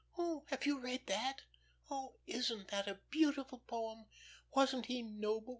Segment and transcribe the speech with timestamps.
[0.17, 1.43] "Oh, have you read that?
[1.91, 4.07] Oh, isn't that a beautiful poem?
[4.51, 5.49] Wasn't he noble?